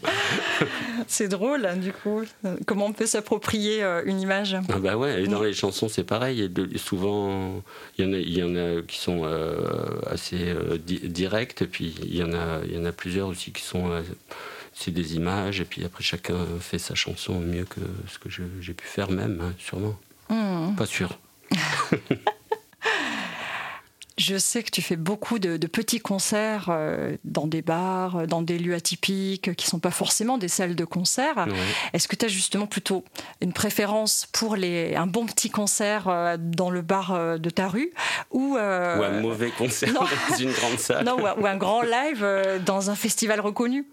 c'est 1.07 1.29
drôle, 1.29 1.67
hein, 1.67 1.77
du 1.77 1.93
coup. 1.93 2.23
Comment 2.67 2.87
on 2.87 2.93
peut 2.93 3.07
s'approprier 3.07 3.83
euh, 3.83 4.03
une 4.05 4.21
image 4.21 4.55
ah 4.55 4.79
Bah 4.79 4.97
ouais, 4.97 5.23
et 5.23 5.27
dans 5.27 5.43
les 5.43 5.55
chansons, 5.55 5.89
c'est 5.89 6.05
pareil. 6.05 6.51
souvent, 6.77 7.63
il 7.97 8.05
y, 8.05 8.09
en 8.09 8.13
a, 8.13 8.19
il 8.19 8.39
y 8.39 8.43
en 8.43 8.55
a 8.57 8.83
qui 8.83 8.99
sont 8.99 9.23
euh, 9.25 9.57
assez 10.07 10.39
euh, 10.41 10.79
directes, 10.79 11.63
et 11.63 11.67
puis 11.67 11.95
il 12.03 12.17
y, 12.17 12.23
en 12.23 12.33
a, 12.33 12.61
il 12.65 12.75
y 12.75 12.79
en 12.79 12.85
a 12.85 12.93
plusieurs 12.93 13.29
aussi 13.29 13.53
qui 13.53 13.63
sont 13.63 13.91
c'est 14.75 14.93
des 14.93 15.17
images, 15.17 15.61
et 15.61 15.65
puis 15.65 15.85
après 15.85 16.05
chacun 16.05 16.37
fait 16.61 16.79
sa 16.79 16.95
chanson 16.95 17.41
mieux 17.41 17.65
que 17.65 17.81
ce 18.07 18.19
que 18.19 18.29
j'ai 18.61 18.75
pu 18.75 18.87
faire 18.87 19.11
même, 19.11 19.41
hein, 19.43 19.53
sûrement. 19.59 19.99
Hmm. 20.29 20.77
Pas 20.77 20.87
sûr. 20.87 21.19
Je 24.29 24.37
sais 24.37 24.63
que 24.63 24.71
tu 24.71 24.83
fais 24.83 24.97
beaucoup 24.97 25.39
de, 25.39 25.57
petits 25.67 26.01
concerts 26.01 26.67
euh, 26.69 27.17
dans 27.25 27.47
des 27.47 27.63
bars, 27.63 28.17
euh, 28.17 28.27
dans 28.27 28.43
des 28.43 28.59
lieux 28.59 28.75
atypiques 28.75 29.55
qui 29.55 29.67
ne 29.67 29.71
sont 29.71 29.79
pas 29.79 29.91
forcément 29.91 30.37
des 30.37 30.49
salles 30.49 30.75
de 30.75 30.85
concert. 30.85 31.47
Est-ce 31.95 32.09
que 32.09 32.15
tu 32.15 32.27
as 32.27 32.29
justement 32.29 32.67
plutôt 32.67 33.05
une 33.41 33.55
préférence 33.55 34.29
pour 34.31 34.55
les, 34.55 34.95
un 34.97 35.07
bon 35.07 35.25
petit 35.25 35.49
concert 35.49 36.09
euh, 36.09 36.37
dans 36.39 36.69
le 36.69 36.83
bar 36.83 37.39
de 37.39 37.51
ta 37.51 37.69
rue 37.69 37.91
ou, 38.31 38.57
un 38.59 39.21
mauvais 39.21 39.51
concert 39.51 39.95
dans 39.95 40.07
une 40.39 40.53
grande 40.53 40.79
salle 40.79 41.07
Non, 41.07 41.17
ou, 41.19 41.47
un 41.47 41.57
grand 41.57 41.81
live 41.81 42.27
dans 42.67 42.91
un 42.91 42.95
festival 42.95 43.41
reconnu 43.41 43.87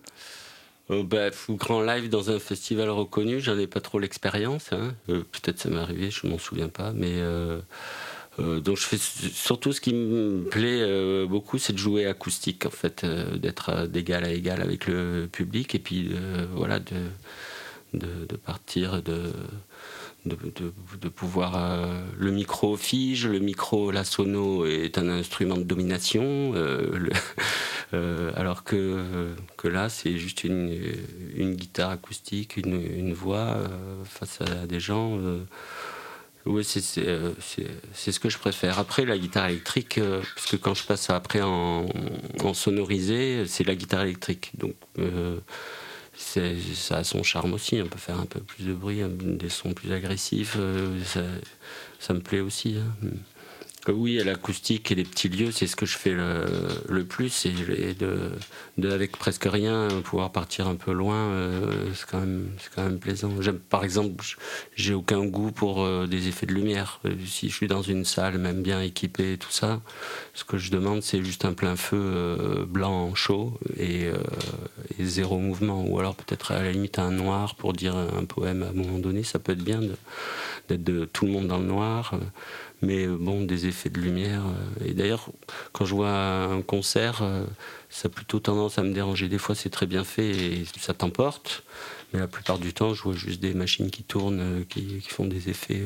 Oh 0.90 1.04
bah, 1.04 1.30
grand 1.50 1.82
live 1.82 2.10
dans 2.10 2.30
un 2.30 2.40
festival 2.40 2.90
reconnu, 2.90 3.40
j'en 3.40 3.58
ai 3.58 3.68
pas 3.68 3.82
trop 3.82 4.00
l'expérience. 4.00 4.72
Hein. 4.72 4.94
Peut-être 5.08 5.60
ça 5.60 5.70
m'est 5.70 5.80
arrivé, 5.80 6.12
je 6.12 6.28
m'en 6.28 6.38
souviens 6.38 6.70
pas, 6.70 6.92
mais 6.94 7.14
euh, 7.14 7.60
donc 8.38 8.78
je 8.78 8.86
fais 8.86 8.98
surtout 8.98 9.72
ce 9.72 9.80
qui 9.80 9.94
me 9.94 10.44
plaît 10.44 10.82
euh, 10.82 11.26
beaucoup, 11.26 11.58
c'est 11.58 11.74
de 11.74 11.78
jouer 11.78 12.06
acoustique 12.06 12.66
en 12.66 12.70
fait, 12.70 13.04
euh, 13.04 13.38
d'être 13.38 13.88
d'égal 13.88 14.26
à 14.26 14.32
égal 14.32 14.62
avec 14.62 14.88
le 14.88 15.28
public 15.32 15.74
et 15.74 15.80
puis 15.80 16.12
voilà 16.54 16.80
de, 16.80 16.96
de, 17.94 18.36
partir 18.36 19.02
de 19.02 19.32
de, 20.26 20.36
de, 21.00 21.08
pouvoir 21.10 21.88
le 22.18 22.32
micro 22.32 22.76
fige, 22.78 23.28
le 23.28 23.38
micro 23.38 23.92
la 23.92 24.04
sono 24.04 24.66
est 24.66 24.98
un 24.98 25.08
instrument 25.08 25.56
de 25.56 25.64
domination, 25.64 26.54
alors 28.36 28.64
que, 28.64 29.36
que 29.56 29.68
là 29.68 29.88
c'est 29.88 30.18
juste 30.18 30.44
une, 30.44 30.76
une, 31.36 31.54
guitare 31.54 31.92
acoustique, 31.92 32.58
une, 32.58 32.82
une 32.82 33.14
voix 33.14 33.60
face 34.04 34.42
à 34.42 34.66
des 34.66 34.80
gens 34.80 35.20
oui, 36.46 36.64
euh, 37.00 37.32
c'est 37.94 38.12
ce 38.12 38.20
que 38.20 38.30
je 38.30 38.38
préfère. 38.38 38.78
Après, 38.78 39.04
la 39.04 39.18
guitare 39.18 39.48
électrique, 39.48 39.98
euh, 39.98 40.22
parce 40.36 40.48
que 40.48 40.56
quand 40.56 40.76
je 40.76 40.84
passe 40.84 41.10
après 41.10 41.42
en, 41.42 41.88
sonorisé, 42.54 43.46
c'est 43.48 43.64
la 43.64 43.76
guitare 43.76 44.04
électrique. 44.04 44.52
Donc, 44.56 44.76
euh, 45.00 45.40
ça 46.16 46.98
a 46.98 47.04
son 47.04 47.24
charme 47.24 47.54
aussi. 47.54 47.82
On 47.82 47.88
peut 47.88 47.98
faire 47.98 48.20
un 48.20 48.28
peu 48.28 48.40
plus 48.40 48.64
de 48.66 48.74
bruit, 48.74 49.02
des 49.10 49.50
sons 49.50 49.74
plus 49.74 49.92
agressifs. 49.92 50.58
Ça, 51.06 51.24
ça, 52.00 52.14
me 52.14 52.20
plaît 52.20 52.42
aussi. 52.42 52.78
Hein. 52.78 53.10
Oui, 53.88 54.20
l'acoustique 54.24 54.92
et 54.92 54.96
les 54.96 55.04
petits 55.04 55.30
lieux, 55.30 55.52
c'est 55.52 55.68
ce 55.68 55.76
que 55.76 55.86
je 55.86 55.96
fais 55.98 56.12
le, 56.12 57.04
plus. 57.04 57.46
Et 57.46 57.94
de, 57.94 58.90
avec 58.90 59.12
presque 59.18 59.46
rien, 59.46 59.90
pouvoir 60.04 60.32
partir 60.32 60.68
un 60.68 60.76
peu 60.76 60.92
loin, 60.92 61.16
euh, 61.16 61.92
c'est 61.94 62.08
quand, 62.10 62.20
même, 62.20 62.50
quand 62.76 62.84
même 62.84 62.98
plaisant. 62.98 63.32
Par 63.70 63.84
exemple, 63.84 64.26
j'ai 64.76 64.94
aucun 64.96 65.24
goût 65.26 65.52
pour 65.52 65.84
euh, 65.84 66.08
des 66.08 66.28
effets 66.28 66.48
de 66.48 66.54
lumière. 66.54 67.00
Euh, 67.06 67.14
si 67.28 67.50
je 67.50 67.56
suis 67.56 67.68
dans 67.68 67.84
une 67.84 68.06
salle, 68.06 68.40
même 68.40 68.64
bien 68.64 68.82
équipée 68.82 69.34
et 69.34 69.38
tout 69.38 69.52
ça, 69.52 69.82
ce 70.34 70.44
que 70.44 70.58
je 70.58 70.72
demande, 70.72 71.04
c'est 71.04 71.24
juste 71.24 71.46
un 71.46 71.54
plein 71.54 71.76
feu 71.76 72.66
blanc 72.68 73.14
chaud 73.14 73.60
et, 73.78 74.10
zéro 75.00 75.38
mouvement. 75.38 75.86
Ou 75.86 76.00
alors 76.00 76.16
peut-être 76.16 76.52
à 76.52 76.64
la 76.64 76.72
limite 76.72 76.98
un 76.98 77.12
noir 77.12 77.56
pour 77.56 77.74
dire 77.74 77.96
un 77.96 78.26
poème 78.26 78.64
à 78.64 78.70
un 78.70 78.74
moment 78.74 78.98
donné. 78.98 79.24
Ça 79.24 79.38
peut 79.38 79.52
être 79.52 79.64
bien 79.64 79.80
d'être 80.68 80.84
de 80.84 81.06
tout 81.06 81.26
le 81.26 81.32
monde 81.32 81.48
dans 81.48 81.60
le 81.60 81.66
noir 81.66 82.16
mais 82.82 83.06
euh, 83.06 83.18
bon, 83.20 83.42
des 83.42 83.68
effets 83.68 83.90
de 83.90 84.00
lumière. 84.00 84.42
Euh, 84.46 84.86
et 84.86 84.94
d'ailleurs, 84.94 85.30
quand 85.72 85.86
je 85.86 85.96
vois 85.96 86.12
un 86.12 86.62
concert, 86.62 87.20
euh, 87.22 87.46
ça 87.90 88.08
a 88.08 88.10
plutôt 88.10 88.40
tendance 88.40 88.78
à 88.78 88.84
me 88.84 88.94
déranger. 88.94 89.28
Des 89.28 89.38
fois, 89.38 89.56
c'est 89.56 89.70
très 89.70 89.86
bien 89.86 90.04
fait 90.04 90.30
et 90.30 90.66
ça 90.80 90.94
t'emporte, 90.94 91.64
mais 92.14 92.20
la 92.20 92.28
plupart 92.28 92.60
du 92.60 92.74
temps, 92.74 92.94
je 92.94 93.04
vois 93.04 93.14
juste 93.14 93.40
des 93.40 93.54
machines 93.54 93.90
qui 93.90 94.04
tournent, 94.04 94.66
qui, 94.70 95.02
font 95.02 95.26
des 95.26 95.50
effets. 95.50 95.82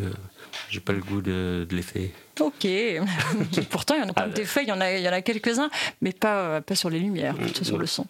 J'ai 0.70 0.80
pas 0.80 0.94
le 0.94 1.02
goût 1.02 1.22
de, 1.22 1.68
l'effet. 1.72 2.12
Ok. 2.40 2.66
Pourtant, 3.70 3.96
il 3.96 4.00
y 4.00 4.04
en 4.06 4.10
a 4.10 4.14
pas 4.14 4.30
d'effets, 4.30 4.64
il 4.64 4.70
y 4.70 4.72
en 4.72 4.80
a, 4.80 4.94
il 4.94 5.04
y 5.04 5.10
en 5.10 5.12
a 5.12 5.22
quelques-uns, 5.22 5.70
mais 6.02 6.14
pas, 6.14 6.62
pas 6.62 6.74
sur 6.74 6.90
les 6.90 7.00
lumières, 7.00 7.36
plutôt 7.36 7.66
sur 7.66 7.78
le 7.78 7.86
son. 7.86 8.06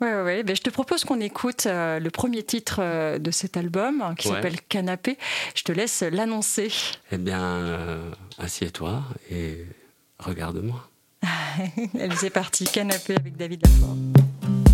Oui, 0.00 0.08
ouais. 0.08 0.42
Ben, 0.42 0.54
je 0.54 0.60
te 0.60 0.70
propose 0.70 1.04
qu'on 1.04 1.20
écoute 1.20 1.66
euh, 1.66 1.98
le 1.98 2.10
premier 2.10 2.42
titre 2.42 2.80
euh, 2.80 3.18
de 3.18 3.30
cet 3.30 3.56
album 3.56 4.02
hein, 4.02 4.14
qui 4.14 4.28
s'appelle 4.28 4.60
Canapé. 4.60 5.16
Je 5.54 5.62
te 5.62 5.72
laisse 5.72 6.02
l'annoncer. 6.02 6.70
Eh 7.12 7.18
bien, 7.18 7.42
euh, 7.42 8.10
assieds-toi 8.38 9.02
et 9.30 9.64
regarde-moi. 10.18 10.88
C'est 12.16 12.30
parti, 12.30 12.64
Canapé 12.64 13.16
avec 13.16 13.36
David 13.36 13.62
Lafort. 13.64 14.65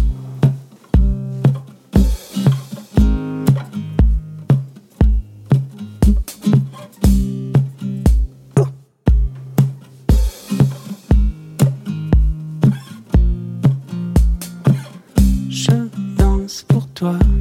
Toi 17.02 17.31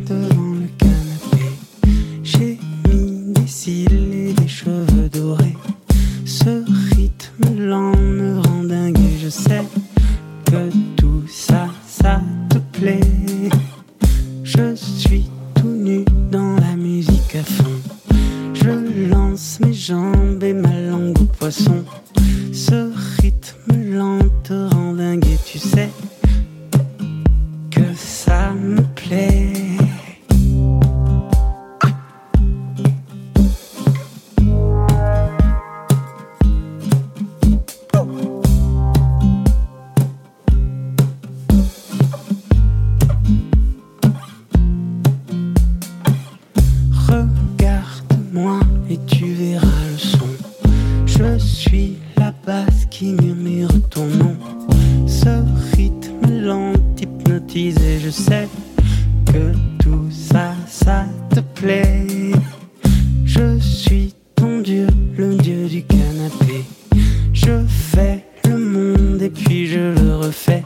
puis 69.33 69.67
je 69.67 69.79
le 69.79 70.15
refais. 70.15 70.63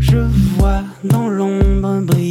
Je 0.00 0.18
vois 0.56 0.82
dans 1.04 1.28
l'ombre 1.28 2.00
briller 2.00 2.29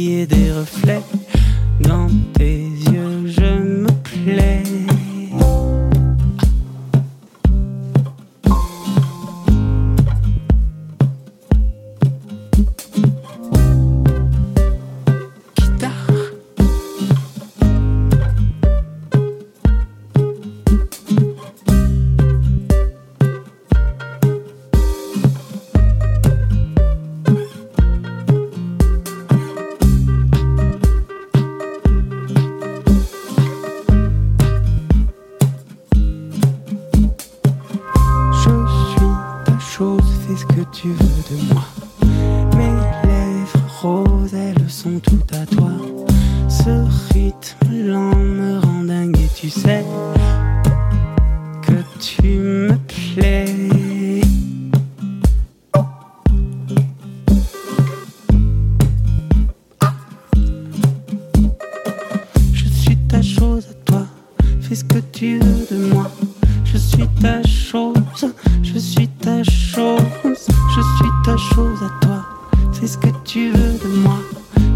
Fais 72.72 72.86
ce 72.86 72.96
que 72.98 73.08
tu 73.24 73.50
veux 73.50 73.78
de 73.78 73.88
moi. 73.98 74.18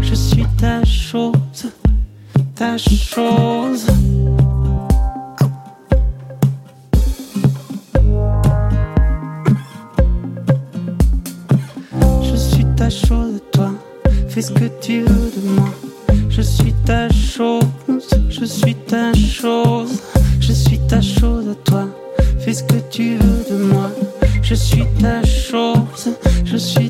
Je 0.01 0.13
suis 0.13 0.45
ta 0.59 0.83
chose, 0.85 1.31
ta 2.55 2.77
chose. 2.77 3.87
Je 12.23 12.35
suis 12.35 12.65
ta 12.75 12.89
chose 12.89 13.41
toi. 13.51 13.71
Fais 14.29 14.41
ce 14.41 14.51
que 14.51 14.65
tu 14.81 15.01
veux 15.01 15.31
de 15.35 15.49
moi. 15.55 15.69
Je 16.29 16.41
suis 16.41 16.73
ta 16.85 17.09
chose, 17.09 17.63
je 18.29 18.43
suis 18.43 18.75
ta 18.75 19.13
chose, 19.13 20.01
je 20.41 20.51
suis 20.51 20.79
ta 20.87 21.01
chose 21.01 21.55
toi. 21.63 21.87
Fais 22.39 22.53
ce 22.53 22.63
que 22.63 22.79
tu 22.91 23.15
veux 23.15 23.45
de 23.49 23.63
moi. 23.63 23.89
Je 24.41 24.53
suis 24.53 24.83
ta 25.01 25.23
chose, 25.23 26.09
je 26.43 26.57
suis 26.57 26.84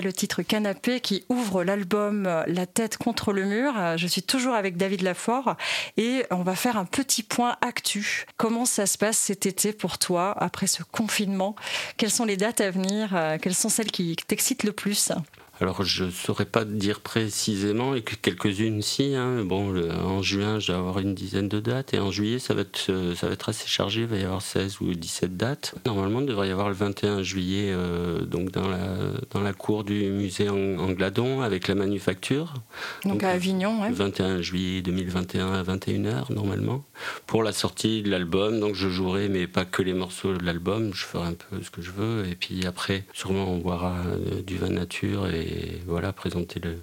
le 0.00 0.12
titre 0.12 0.42
Canapé 0.42 1.00
qui 1.00 1.24
ouvre 1.28 1.64
l'album 1.64 2.24
La 2.46 2.66
tête 2.66 2.96
contre 2.96 3.32
le 3.32 3.44
mur. 3.44 3.74
Je 3.96 4.06
suis 4.06 4.22
toujours 4.22 4.54
avec 4.54 4.76
David 4.76 5.02
Lafort 5.02 5.56
et 5.96 6.24
on 6.30 6.42
va 6.42 6.54
faire 6.54 6.76
un 6.76 6.84
petit 6.84 7.22
point 7.22 7.56
actu. 7.60 8.26
Comment 8.36 8.64
ça 8.64 8.86
se 8.86 8.98
passe 8.98 9.18
cet 9.18 9.46
été 9.46 9.72
pour 9.72 9.98
toi 9.98 10.34
après 10.38 10.66
ce 10.66 10.82
confinement? 10.82 11.54
Quelles 11.96 12.10
sont 12.10 12.24
les 12.24 12.36
dates 12.36 12.60
à 12.60 12.70
venir? 12.70 13.10
Quelles 13.40 13.54
sont 13.54 13.68
celles 13.68 13.90
qui 13.90 14.16
t'excitent 14.26 14.64
le 14.64 14.72
plus? 14.72 15.12
Alors, 15.60 15.84
je 15.84 16.10
saurais 16.10 16.46
pas 16.46 16.64
dire 16.64 17.00
précisément, 17.00 17.94
et 17.94 18.02
que 18.02 18.16
quelques-unes 18.16 18.82
si. 18.82 19.14
hein. 19.14 19.44
Bon, 19.44 19.70
le- 19.70 19.90
en 19.92 20.20
juin, 20.20 20.58
je 20.58 20.72
vais 20.72 20.78
avoir 20.78 20.98
une 20.98 21.14
dizaine 21.14 21.48
de 21.48 21.60
dates, 21.60 21.94
et 21.94 22.00
en 22.00 22.10
juillet, 22.10 22.38
ça 22.40 22.54
va 22.54 22.62
être, 22.62 22.86
euh, 22.90 23.14
ça 23.14 23.28
va 23.28 23.32
être 23.34 23.48
assez 23.48 23.68
chargé. 23.68 24.00
Il 24.02 24.06
va 24.08 24.16
y 24.16 24.24
avoir 24.24 24.42
16 24.42 24.80
ou 24.80 24.92
17 24.94 25.36
dates. 25.36 25.74
Normalement, 25.86 26.20
il 26.20 26.26
devrait 26.26 26.48
y 26.48 26.50
avoir 26.50 26.68
le 26.68 26.74
21 26.74 27.22
juillet, 27.22 27.70
euh, 27.72 28.22
donc 28.24 28.50
dans 28.50 28.66
la, 28.68 28.78
dans 29.30 29.40
la 29.40 29.52
cour 29.52 29.84
du 29.84 30.10
musée 30.10 30.48
en, 30.48 30.56
en 30.56 30.90
Gladon, 30.90 31.40
avec 31.40 31.68
la 31.68 31.74
manufacture. 31.76 32.54
Donc 33.04 33.12
Donc, 33.14 33.22
à 33.22 33.30
Avignon, 33.30 33.80
ouais. 33.82 33.90
Le 33.90 33.94
21 33.94 34.42
juillet 34.42 34.82
2021 34.82 35.52
à 35.52 35.62
21h 35.62 36.32
normalement 36.32 36.84
pour 37.26 37.42
la 37.42 37.52
sortie 37.52 38.02
de 38.02 38.10
l'album 38.10 38.60
donc 38.60 38.74
je 38.74 38.88
jouerai 38.88 39.28
mais 39.28 39.46
pas 39.46 39.64
que 39.64 39.82
les 39.82 39.94
morceaux 39.94 40.34
de 40.34 40.44
l'album 40.44 40.92
je 40.94 41.04
ferai 41.04 41.28
un 41.28 41.34
peu 41.34 41.62
ce 41.62 41.70
que 41.70 41.80
je 41.82 41.90
veux 41.90 42.26
et 42.28 42.34
puis 42.34 42.66
après 42.66 43.04
sûrement 43.12 43.50
on 43.50 43.58
boira 43.58 43.94
euh, 44.06 44.42
du 44.42 44.56
vin 44.56 44.68
nature 44.70 45.28
et 45.28 45.43
voilà 45.86 46.12
présenter 46.12 46.60
le 46.60 46.76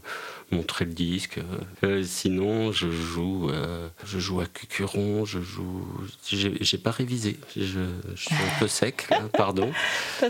montrer 0.51 0.85
le 0.85 0.93
disque 0.93 1.39
Euh, 1.83 2.03
sinon 2.03 2.71
je 2.71 2.89
joue 2.89 3.49
euh, 3.49 3.87
je 4.05 4.19
joue 4.19 4.41
à 4.41 4.45
Cucuron 4.45 5.25
je 5.25 5.39
joue 5.39 5.85
j'ai 6.29 6.77
pas 6.77 6.91
révisé 6.91 7.37
je, 7.55 7.79
je 8.15 8.21
suis 8.21 8.35
un 8.35 8.59
peu 8.59 8.67
sec 8.67 9.07
là, 9.09 9.21
pardon 9.37 9.71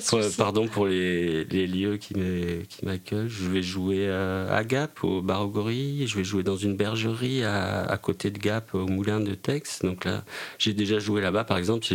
pour-. 0.10 0.22
Pardon 0.38 0.68
pour 0.68 0.88
les, 0.88 1.46
les 1.46 1.68
lieux 1.68 1.98
qui 1.98 2.14
m'accueillent. 2.84 3.30
Je 3.30 3.50
vais 3.50 3.62
jouer 3.62 4.10
à, 4.10 4.54
à 4.54 4.64
Gap, 4.64 5.04
au 5.04 5.22
Bar. 5.22 5.50
Je 5.52 6.16
vais 6.16 6.24
jouer 6.24 6.44
dans 6.44 6.56
une 6.58 6.76
bergerie 6.76 7.44
à, 7.44 7.84
à 7.84 7.98
côté 7.98 8.32
de 8.32 8.38
Gap, 8.40 8.74
au 8.74 8.88
Moulin 8.88 9.20
de 9.20 9.34
Tex. 9.34 9.82
Donc 9.84 10.06
là, 10.06 10.24
j'ai 10.60 10.74
déjà 10.74 11.00
joué 11.00 11.22
là-bas. 11.22 11.44
Par 11.44 11.58
exemple, 11.58 11.86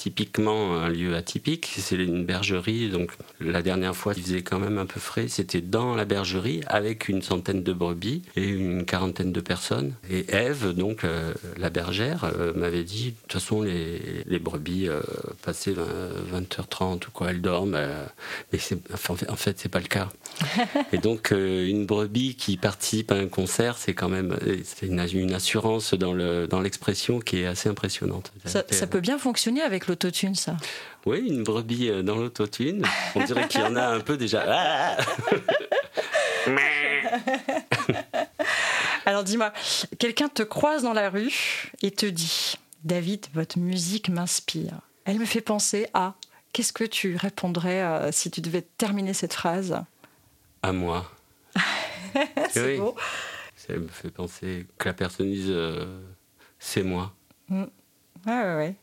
typiquement 0.00 0.76
un 0.76 0.88
lieu 0.88 1.14
atypique. 1.14 1.74
C'est 1.76 1.96
une 1.96 2.24
bergerie, 2.24 2.88
donc 2.88 3.10
la 3.38 3.60
dernière 3.60 3.94
fois, 3.94 4.14
il 4.16 4.22
faisait 4.22 4.40
quand 4.40 4.58
même 4.58 4.78
un 4.78 4.86
peu 4.86 4.98
frais. 4.98 5.28
C'était 5.28 5.60
dans 5.60 5.94
la 5.94 6.06
bergerie 6.06 6.62
avec 6.68 7.10
une 7.10 7.20
centaine 7.20 7.62
de 7.62 7.72
brebis 7.74 8.22
et 8.34 8.48
une 8.48 8.86
quarantaine 8.86 9.30
de 9.30 9.40
personnes. 9.42 9.92
Et 10.08 10.24
Eve, 10.30 10.72
donc 10.72 11.04
euh, 11.04 11.34
la 11.58 11.68
bergère, 11.68 12.24
euh, 12.24 12.54
m'avait 12.54 12.82
dit 12.82 13.10
de 13.10 13.16
toute 13.28 13.32
façon, 13.34 13.60
les, 13.60 14.00
les 14.26 14.38
brebis, 14.38 14.88
euh, 14.88 15.02
passé 15.42 15.74
20h30 15.74 17.08
ou 17.08 17.10
quoi, 17.12 17.30
elles 17.30 17.42
dorment. 17.42 17.78
mais 18.52 18.58
enfin, 18.94 19.14
en 19.28 19.36
fait, 19.36 19.58
c'est 19.58 19.68
pas 19.68 19.80
le 19.80 19.88
cas. 19.88 20.08
et 20.94 20.98
donc, 20.98 21.30
une 21.32 21.84
brebis 21.84 22.36
qui 22.36 22.56
participe 22.56 23.12
à 23.12 23.16
un 23.16 23.28
concert, 23.28 23.76
c'est 23.76 23.92
quand 23.92 24.08
même 24.08 24.34
une, 24.80 24.98
une, 25.12 25.34
assurance 25.34 25.92
dans 25.92 26.14
l'expression 26.62 27.16
dans 27.16 27.20
qui 27.20 27.40
est 27.40 27.46
assez 27.46 27.68
impressionnante. 27.68 28.32
Ça, 28.46 28.64
ça 28.70 28.86
peut 28.86 29.00
bien 29.00 29.18
fonctionner 29.18 29.60
avec 29.60 29.89
l'autotune, 29.90 30.34
ça? 30.34 30.56
Oui, 31.06 31.26
une 31.28 31.42
brebis 31.42 31.90
dans 32.02 32.16
l'autotune. 32.16 32.84
On 33.14 33.24
dirait 33.24 33.48
qu'il 33.48 33.60
y 33.60 33.64
en 33.64 33.76
a 33.76 33.86
un 33.86 34.00
peu 34.00 34.16
déjà. 34.16 34.96
Alors 39.06 39.24
dis-moi, 39.24 39.52
quelqu'un 39.98 40.28
te 40.28 40.42
croise 40.42 40.82
dans 40.82 40.92
la 40.92 41.08
rue 41.10 41.70
et 41.82 41.90
te 41.90 42.06
dit 42.06 42.54
David, 42.84 43.26
votre 43.34 43.58
musique 43.58 44.08
m'inspire. 44.08 44.80
Elle 45.04 45.18
me 45.18 45.24
fait 45.24 45.40
penser 45.40 45.88
à. 45.94 46.14
Qu'est-ce 46.52 46.72
que 46.72 46.84
tu 46.84 47.16
répondrais 47.16 47.82
euh, 47.82 48.10
si 48.10 48.30
tu 48.30 48.40
devais 48.40 48.62
terminer 48.62 49.14
cette 49.14 49.34
phrase? 49.34 49.80
À 50.62 50.72
moi. 50.72 51.08
c'est 52.50 52.76
beau. 52.76 52.96
Ça 53.54 53.74
me 53.74 53.86
fait 53.86 54.10
penser 54.10 54.66
que 54.78 54.88
la 54.88 54.94
personne 54.94 55.30
dise 55.30 55.46
euh, 55.48 56.00
c'est 56.58 56.82
moi. 56.82 57.14
Mm. 57.48 57.66
Ouais, 58.26 58.54
ouais, 58.56 58.74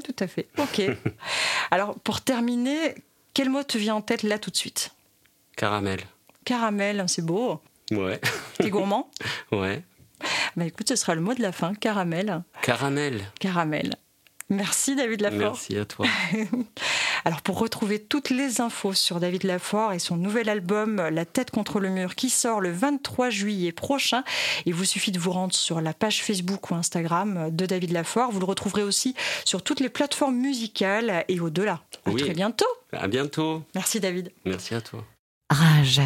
tout 0.00 0.16
à 0.20 0.26
fait. 0.26 0.48
Ok. 0.58 0.82
Alors, 1.70 1.98
pour 2.00 2.20
terminer, 2.20 2.94
quel 3.34 3.50
mot 3.50 3.62
te 3.62 3.78
vient 3.78 3.96
en 3.96 4.00
tête 4.02 4.22
là 4.22 4.38
tout 4.38 4.50
de 4.50 4.56
suite? 4.56 4.90
Caramel. 5.56 6.00
Caramel, 6.44 7.04
c'est 7.08 7.24
beau. 7.24 7.60
Ouais. 7.90 8.20
T'es 8.58 8.70
gourmand? 8.70 9.10
Ouais. 9.52 9.82
Bah 10.56 10.64
écoute, 10.64 10.88
ce 10.88 10.96
sera 10.96 11.14
le 11.14 11.20
mot 11.20 11.34
de 11.34 11.42
la 11.42 11.52
fin, 11.52 11.74
caramel. 11.74 12.42
Caramel. 12.62 13.20
Caramel. 13.40 13.94
Merci 14.48 14.94
David 14.96 15.20
Lafort. 15.20 15.38
Merci 15.52 15.76
à 15.76 15.84
toi. 15.84 16.06
Alors 17.24 17.40
pour 17.40 17.58
retrouver 17.58 17.98
toutes 17.98 18.30
les 18.30 18.60
infos 18.60 18.92
sur 18.92 19.18
David 19.18 19.44
Lafort 19.44 19.92
et 19.92 19.98
son 19.98 20.16
nouvel 20.16 20.48
album 20.48 20.96
La 20.96 21.24
tête 21.24 21.50
contre 21.50 21.80
le 21.80 21.88
mur 21.88 22.14
qui 22.14 22.28
sort 22.28 22.60
le 22.60 22.70
23 22.70 23.30
juillet 23.30 23.72
prochain, 23.72 24.24
il 24.66 24.74
vous 24.74 24.84
suffit 24.84 25.12
de 25.12 25.18
vous 25.18 25.32
rendre 25.32 25.54
sur 25.54 25.80
la 25.80 25.94
page 25.94 26.22
Facebook 26.22 26.70
ou 26.70 26.74
Instagram 26.74 27.48
de 27.50 27.66
David 27.66 27.92
Lafort. 27.92 28.30
Vous 28.30 28.40
le 28.40 28.46
retrouverez 28.46 28.82
aussi 28.82 29.14
sur 29.44 29.62
toutes 29.62 29.80
les 29.80 29.88
plateformes 29.88 30.36
musicales 30.36 31.24
et 31.28 31.40
au-delà. 31.40 31.80
À 32.04 32.12
très 32.12 32.34
bientôt. 32.34 32.66
À 32.92 33.08
bientôt. 33.08 33.62
Merci 33.74 34.00
David. 34.00 34.30
Merci 34.44 34.74
à 34.74 34.80
toi. 34.80 35.04
Rage. 35.50 36.00